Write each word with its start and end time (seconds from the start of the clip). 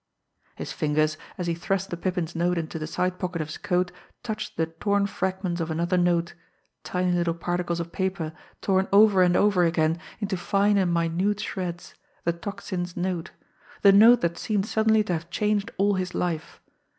His 0.55 0.71
fingers, 0.71 1.15
as 1.37 1.45
he 1.45 1.53
thrust 1.53 1.91
the 1.91 1.95
Pippin's 1.95 2.35
note 2.35 2.57
into 2.57 2.79
the 2.79 2.87
side 2.87 3.19
pocket 3.19 3.39
of 3.39 3.49
his 3.49 3.59
coat, 3.59 3.91
touched 4.23 4.57
the 4.57 4.65
torn 4.65 5.05
fragments 5.05 5.61
of 5.61 5.69
another 5.69 5.95
note, 5.95 6.33
tiny 6.83 7.11
little 7.11 7.35
particles 7.35 7.79
of 7.79 7.91
paper, 7.91 8.33
torn 8.63 8.87
over 8.91 9.21
and 9.21 9.35
over 9.37 9.63
again 9.63 9.99
into 10.19 10.37
fine 10.37 10.79
and 10.79 10.91
minute 10.91 11.39
shreds 11.41 11.93
the 12.23 12.33
Tocsin's 12.33 12.97
note 12.97 13.29
the 13.83 13.91
note 13.91 14.21
that 14.21 14.39
seemed 14.39 14.65
suddenly 14.65 15.03
to 15.03 15.13
have 15.13 15.29
changed 15.29 15.69
all 15.77 15.93
his 15.93 16.15
life. 16.15 16.59